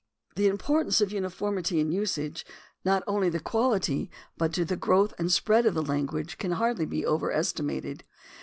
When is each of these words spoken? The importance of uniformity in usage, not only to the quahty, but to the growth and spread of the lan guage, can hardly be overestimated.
The 0.35 0.47
importance 0.47 0.99
of 0.99 1.11
uniformity 1.13 1.79
in 1.79 1.91
usage, 1.91 2.43
not 2.83 3.03
only 3.05 3.29
to 3.29 3.37
the 3.37 3.43
quahty, 3.43 4.09
but 4.35 4.51
to 4.53 4.65
the 4.65 4.75
growth 4.75 5.13
and 5.19 5.31
spread 5.31 5.67
of 5.67 5.75
the 5.75 5.83
lan 5.83 6.07
guage, 6.07 6.39
can 6.39 6.53
hardly 6.53 6.87
be 6.87 7.05
overestimated. 7.05 8.03